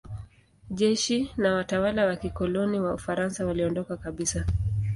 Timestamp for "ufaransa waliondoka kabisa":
2.93-4.45